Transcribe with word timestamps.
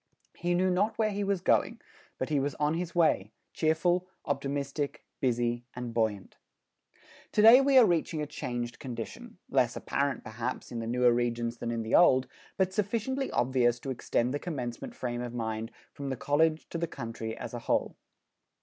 He 0.35 0.55
knew 0.55 0.71
not 0.71 0.97
where 0.97 1.11
he 1.11 1.23
was 1.23 1.41
going, 1.41 1.79
but 2.17 2.29
he 2.29 2.39
was 2.39 2.55
on 2.55 2.73
his 2.73 2.95
way, 2.95 3.31
cheerful, 3.53 4.07
optimistic, 4.25 5.05
busy 5.19 5.63
and 5.75 5.93
buoyant. 5.93 6.37
To 7.33 7.43
day 7.43 7.61
we 7.61 7.77
are 7.77 7.85
reaching 7.85 8.19
a 8.19 8.25
changed 8.25 8.79
condition, 8.79 9.37
less 9.47 9.75
apparent 9.75 10.23
perhaps, 10.23 10.71
in 10.71 10.79
the 10.79 10.87
newer 10.87 11.13
regions 11.13 11.57
than 11.57 11.69
in 11.69 11.83
the 11.83 11.93
old, 11.93 12.25
but 12.57 12.73
sufficiently 12.73 13.29
obvious 13.29 13.79
to 13.81 13.91
extend 13.91 14.33
the 14.33 14.39
commencement 14.39 14.95
frame 14.95 15.21
of 15.21 15.35
mind 15.35 15.69
from 15.93 16.09
the 16.09 16.17
college 16.17 16.67
to 16.69 16.79
the 16.79 16.87
country 16.87 17.37
as 17.37 17.53
a 17.53 17.59
whole. 17.59 17.95